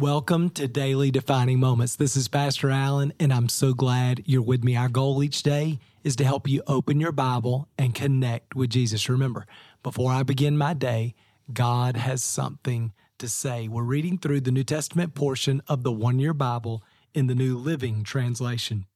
[0.00, 1.94] Welcome to Daily Defining Moments.
[1.96, 4.74] This is Pastor Allen, and I'm so glad you're with me.
[4.74, 9.10] Our goal each day is to help you open your Bible and connect with Jesus.
[9.10, 9.46] Remember,
[9.82, 11.14] before I begin my day,
[11.52, 13.68] God has something to say.
[13.68, 16.82] We're reading through the New Testament portion of the one year Bible
[17.12, 18.86] in the New Living Translation.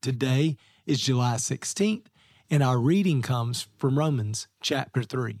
[0.00, 0.56] Today
[0.86, 2.06] is July 16th,
[2.48, 5.40] and our reading comes from Romans chapter 3.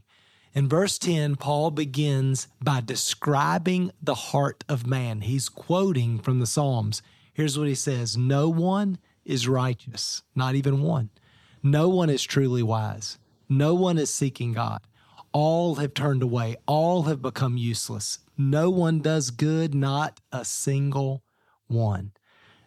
[0.56, 5.20] In verse 10, Paul begins by describing the heart of man.
[5.20, 7.02] He's quoting from the Psalms.
[7.34, 11.10] Here's what he says No one is righteous, not even one.
[11.62, 13.18] No one is truly wise.
[13.50, 14.80] No one is seeking God.
[15.30, 16.56] All have turned away.
[16.64, 18.20] All have become useless.
[18.38, 21.22] No one does good, not a single
[21.66, 22.12] one.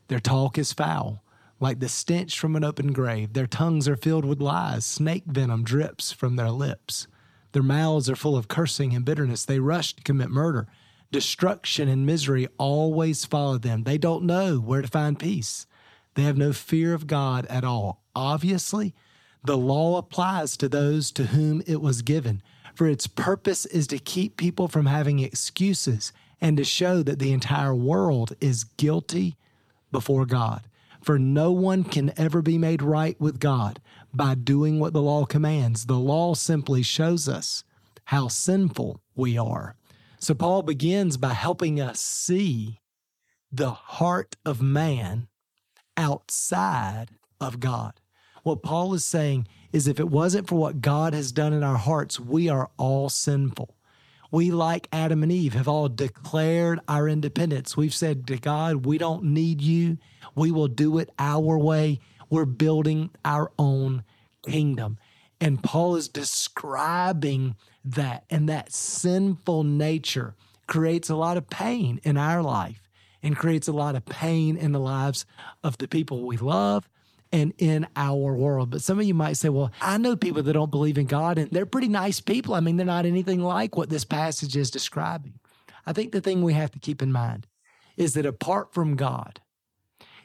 [0.09, 1.23] Their talk is foul,
[1.59, 3.33] like the stench from an open grave.
[3.33, 4.85] Their tongues are filled with lies.
[4.85, 7.07] Snake venom drips from their lips.
[7.51, 9.45] Their mouths are full of cursing and bitterness.
[9.45, 10.67] They rush to commit murder.
[11.11, 13.83] Destruction and misery always follow them.
[13.83, 15.65] They don't know where to find peace.
[16.13, 18.03] They have no fear of God at all.
[18.15, 18.93] Obviously,
[19.43, 22.43] the law applies to those to whom it was given,
[22.75, 27.31] for its purpose is to keep people from having excuses and to show that the
[27.31, 29.35] entire world is guilty
[29.91, 30.67] before God.
[31.01, 33.79] For no one can ever be made right with God
[34.13, 35.85] by doing what the law commands.
[35.85, 37.63] The law simply shows us
[38.05, 39.75] how sinful we are.
[40.19, 42.79] So Paul begins by helping us see
[43.51, 45.27] the heart of man
[45.95, 47.93] outside of God.
[48.43, 51.77] What Paul is saying is if it wasn't for what God has done in our
[51.77, 53.75] hearts, we are all sinful.
[54.31, 57.75] We, like Adam and Eve, have all declared our independence.
[57.75, 59.97] We've said to God, We don't need you.
[60.35, 61.99] We will do it our way.
[62.29, 64.03] We're building our own
[64.47, 64.97] kingdom.
[65.41, 70.35] And Paul is describing that, and that sinful nature
[70.67, 72.83] creates a lot of pain in our life
[73.23, 75.25] and creates a lot of pain in the lives
[75.63, 76.89] of the people we love
[77.31, 78.69] and in our world.
[78.69, 81.37] But some of you might say, well, I know people that don't believe in God
[81.37, 82.53] and they're pretty nice people.
[82.53, 85.39] I mean, they're not anything like what this passage is describing.
[85.85, 87.47] I think the thing we have to keep in mind
[87.97, 89.41] is that apart from God,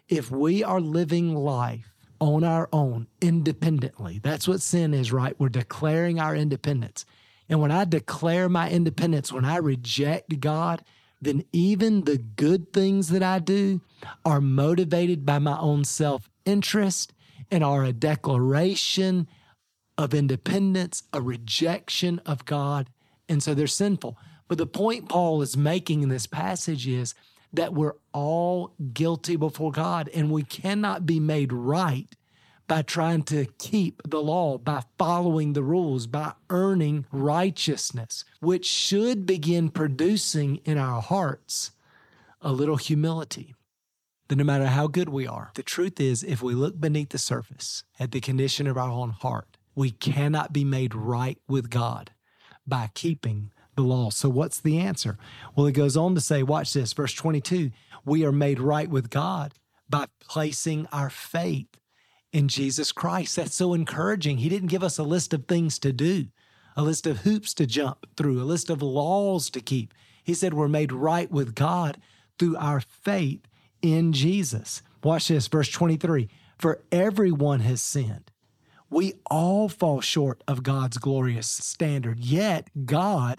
[0.08, 1.93] if we are living life
[2.24, 5.38] on our own independently, that's what sin is, right?
[5.38, 7.04] We're declaring our independence.
[7.50, 10.82] And when I declare my independence, when I reject God,
[11.20, 13.82] then even the good things that I do
[14.24, 17.12] are motivated by my own self interest
[17.50, 19.28] and are a declaration
[19.98, 22.88] of independence, a rejection of God.
[23.28, 24.16] And so they're sinful.
[24.48, 27.14] But the point Paul is making in this passage is
[27.56, 32.08] that we're all guilty before God and we cannot be made right
[32.66, 39.26] by trying to keep the law, by following the rules, by earning righteousness, which should
[39.26, 41.72] begin producing in our hearts
[42.40, 43.54] a little humility.
[44.28, 47.18] That no matter how good we are, the truth is, if we look beneath the
[47.18, 52.12] surface at the condition of our own heart, we cannot be made right with God
[52.66, 54.10] by keeping the law.
[54.10, 55.18] So, what's the answer?
[55.54, 57.70] Well, it goes on to say, watch this, verse 22
[58.04, 59.54] we are made right with God
[59.88, 61.68] by placing our faith
[62.32, 63.36] in Jesus Christ.
[63.36, 64.38] That's so encouraging.
[64.38, 66.26] He didn't give us a list of things to do,
[66.76, 69.94] a list of hoops to jump through, a list of laws to keep.
[70.22, 71.98] He said we're made right with God
[72.38, 73.46] through our faith
[73.82, 74.82] in Jesus.
[75.02, 78.30] Watch this, verse 23 For everyone has sinned.
[78.90, 83.38] We all fall short of God's glorious standard, yet God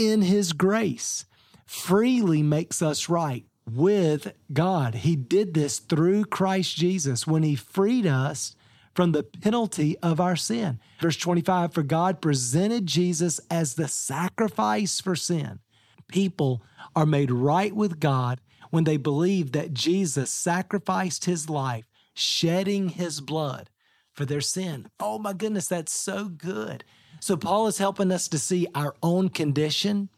[0.00, 1.26] in his grace
[1.66, 4.94] freely makes us right with God.
[4.94, 8.56] He did this through Christ Jesus when he freed us
[8.94, 10.80] from the penalty of our sin.
[11.00, 15.58] Verse 25 For God presented Jesus as the sacrifice for sin.
[16.08, 16.62] People
[16.96, 18.40] are made right with God
[18.70, 21.84] when they believe that Jesus sacrificed his life,
[22.14, 23.68] shedding his blood
[24.14, 24.88] for their sin.
[24.98, 26.84] Oh my goodness, that's so good.
[27.20, 30.08] So, Paul is helping us to see our own condition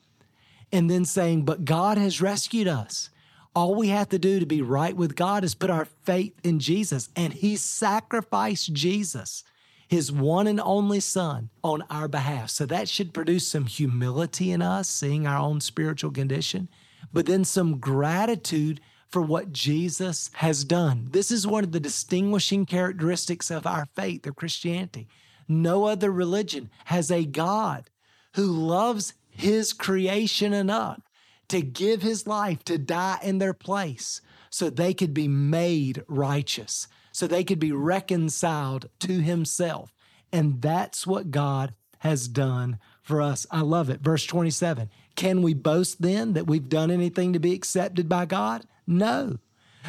[0.71, 3.11] and then saying, But God has rescued us.
[3.55, 6.59] All we have to do to be right with God is put our faith in
[6.59, 9.45] Jesus, and He sacrificed Jesus,
[9.89, 12.49] His one and only Son, on our behalf.
[12.49, 16.69] So that should produce some humility in us, seeing our own spiritual condition,
[17.13, 21.09] but then some gratitude for what Jesus has done.
[21.11, 25.09] This is one of the distinguishing characteristics of our faith, of Christianity.
[25.61, 27.91] No other religion has a God
[28.35, 31.01] who loves his creation enough
[31.49, 36.89] to give his life to die in their place so they could be made righteous,
[37.11, 39.93] so they could be reconciled to himself.
[40.33, 43.47] And that's what God has done for us.
[43.51, 44.01] I love it.
[44.01, 48.65] Verse 27 Can we boast then that we've done anything to be accepted by God?
[48.87, 49.39] No,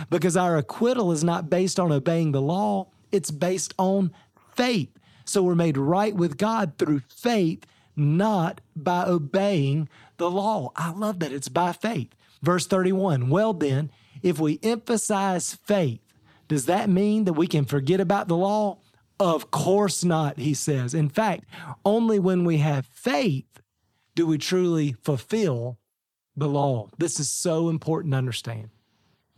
[0.09, 4.11] because our acquittal is not based on obeying the law, it's based on
[4.55, 4.89] faith.
[5.25, 7.65] So we're made right with God through faith,
[7.95, 10.71] not by obeying the law.
[10.75, 12.09] I love that it's by faith.
[12.41, 13.91] Verse 31 Well, then,
[14.21, 16.01] if we emphasize faith,
[16.47, 18.79] does that mean that we can forget about the law?
[19.19, 20.93] Of course not, he says.
[20.93, 21.45] In fact,
[21.85, 23.45] only when we have faith
[24.15, 25.79] do we truly fulfill
[26.35, 26.89] the law.
[26.97, 28.69] This is so important to understand.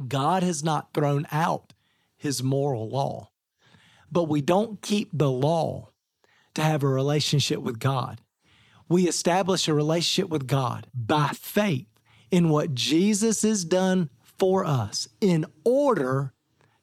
[0.07, 1.73] God has not thrown out
[2.17, 3.29] his moral law,
[4.12, 5.90] but we don't keep the law
[6.54, 8.22] to have a relationship with God.
[8.88, 11.88] We establish a relationship with God by faith
[12.31, 16.34] in what Jesus has done for us in order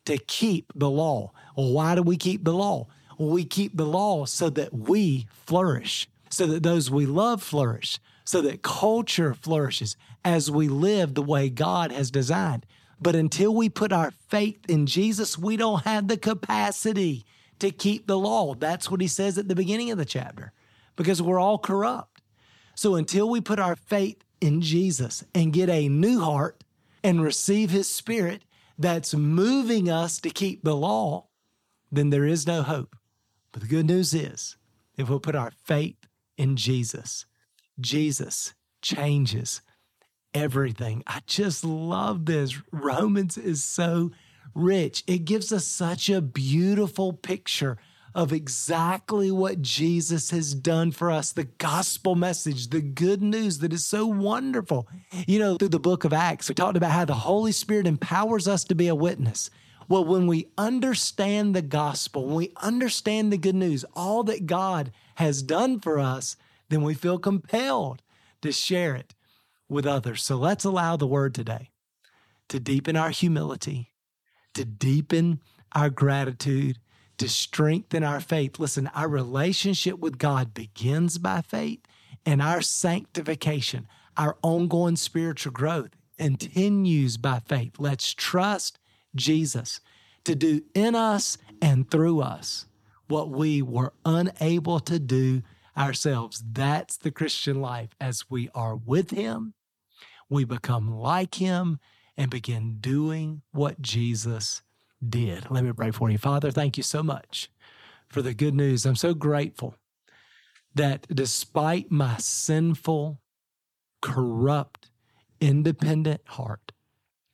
[0.04, 1.32] to keep the law.
[1.54, 2.88] Why do we keep the law?
[3.18, 8.40] We keep the law so that we flourish, so that those we love flourish, so
[8.42, 12.66] that culture flourishes as we live the way God has designed.
[13.02, 17.24] But until we put our faith in Jesus, we don't have the capacity
[17.58, 18.54] to keep the law.
[18.54, 20.52] That's what he says at the beginning of the chapter,
[20.94, 22.22] because we're all corrupt.
[22.76, 26.62] So until we put our faith in Jesus and get a new heart
[27.02, 28.44] and receive his spirit
[28.78, 31.26] that's moving us to keep the law,
[31.90, 32.94] then there is no hope.
[33.50, 34.56] But the good news is,
[34.96, 36.06] if we put our faith
[36.38, 37.26] in Jesus,
[37.80, 39.60] Jesus changes
[40.34, 41.02] everything.
[41.06, 42.56] I just love this.
[42.70, 44.12] Romans is so
[44.54, 45.04] rich.
[45.06, 47.78] It gives us such a beautiful picture
[48.14, 53.72] of exactly what Jesus has done for us, the gospel message, the good news that
[53.72, 54.86] is so wonderful.
[55.26, 58.46] You know, through the book of Acts, we talked about how the Holy Spirit empowers
[58.46, 59.48] us to be a witness.
[59.88, 64.92] Well, when we understand the gospel, when we understand the good news, all that God
[65.16, 66.36] has done for us,
[66.68, 68.02] then we feel compelled
[68.42, 69.14] to share it
[69.72, 70.22] with others.
[70.22, 71.70] So let's allow the word today
[72.48, 73.92] to deepen our humility,
[74.54, 75.40] to deepen
[75.74, 76.78] our gratitude,
[77.18, 78.58] to strengthen our faith.
[78.58, 81.80] Listen, our relationship with God begins by faith,
[82.26, 87.74] and our sanctification, our ongoing spiritual growth, continues by faith.
[87.78, 88.78] Let's trust
[89.14, 89.80] Jesus
[90.24, 92.66] to do in us and through us
[93.08, 95.42] what we were unable to do
[95.76, 96.42] ourselves.
[96.52, 97.90] That's the Christian life.
[98.00, 99.54] As we are with Him,
[100.32, 101.78] we become like Him
[102.16, 104.62] and begin doing what Jesus
[105.06, 105.50] did.
[105.50, 106.18] Let me pray for you.
[106.18, 107.50] Father, thank you so much
[108.08, 108.86] for the good news.
[108.86, 109.74] I'm so grateful
[110.74, 113.20] that despite my sinful,
[114.00, 114.90] corrupt,
[115.40, 116.72] independent heart,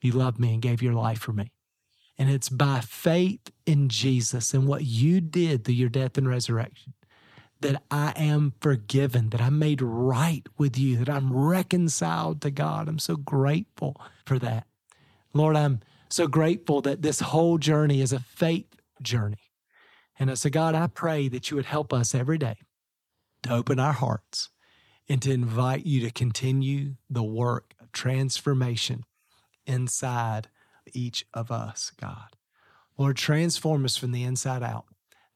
[0.00, 1.52] you loved me and gave your life for me.
[2.18, 6.94] And it's by faith in Jesus and what you did through your death and resurrection
[7.60, 12.88] that I am forgiven, that I'm made right with you, that I'm reconciled to God.
[12.88, 14.66] I'm so grateful for that.
[15.32, 19.50] Lord, I'm so grateful that this whole journey is a faith journey.
[20.19, 22.56] And uh, so, God, I pray that you would help us every day
[23.43, 24.50] to open our hearts
[25.08, 29.04] and to invite you to continue the work of transformation
[29.66, 30.49] inside
[30.93, 32.37] each of us, God.
[32.96, 34.87] Lord, transform us from the inside out,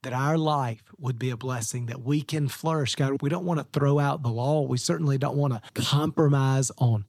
[0.03, 2.95] that our life would be a blessing, that we can flourish.
[2.95, 4.63] God, we don't want to throw out the law.
[4.63, 7.05] We certainly don't want to compromise on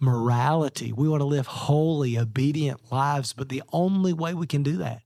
[0.00, 0.92] morality.
[0.92, 3.32] We want to live holy, obedient lives.
[3.32, 5.02] But the only way we can do that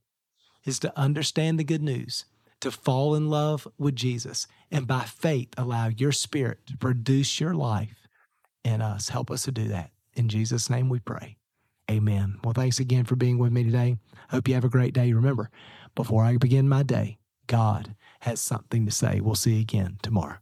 [0.65, 2.25] is to understand the good news,
[2.61, 7.53] to fall in love with Jesus, and by faith allow your spirit to produce your
[7.53, 8.07] life
[8.63, 9.09] in us.
[9.09, 9.91] Help us to do that.
[10.15, 11.37] In Jesus' name we pray.
[11.91, 12.39] Amen.
[12.43, 13.97] Well, thanks again for being with me today.
[14.29, 15.11] Hope you have a great day.
[15.11, 15.49] Remember,
[15.95, 19.19] before I begin my day, God has something to say.
[19.19, 20.37] We'll see you again tomorrow.